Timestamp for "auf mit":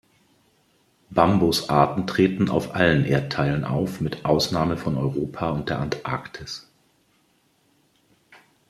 3.63-4.25